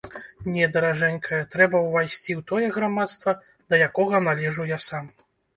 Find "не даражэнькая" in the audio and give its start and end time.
0.53-1.41